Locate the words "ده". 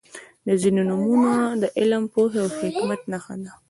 3.43-3.51